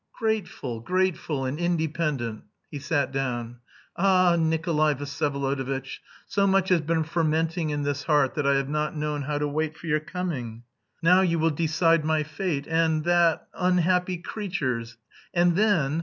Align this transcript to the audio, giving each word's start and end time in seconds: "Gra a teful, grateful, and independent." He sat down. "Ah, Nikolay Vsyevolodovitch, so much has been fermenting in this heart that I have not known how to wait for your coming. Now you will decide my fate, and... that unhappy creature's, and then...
"Gra 0.17 0.31
a 0.37 0.41
teful, 0.41 0.83
grateful, 0.83 1.45
and 1.45 1.59
independent." 1.59 2.45
He 2.71 2.79
sat 2.79 3.11
down. 3.11 3.57
"Ah, 3.95 4.35
Nikolay 4.35 4.95
Vsyevolodovitch, 4.95 5.99
so 6.25 6.47
much 6.47 6.69
has 6.69 6.81
been 6.81 7.03
fermenting 7.03 7.69
in 7.69 7.83
this 7.83 8.05
heart 8.05 8.33
that 8.33 8.47
I 8.47 8.55
have 8.55 8.67
not 8.67 8.97
known 8.97 9.21
how 9.21 9.37
to 9.37 9.47
wait 9.47 9.77
for 9.77 9.85
your 9.85 9.99
coming. 9.99 10.63
Now 11.03 11.21
you 11.21 11.37
will 11.37 11.51
decide 11.51 12.03
my 12.03 12.23
fate, 12.23 12.65
and... 12.67 13.03
that 13.03 13.47
unhappy 13.53 14.17
creature's, 14.17 14.97
and 15.35 15.55
then... 15.55 15.99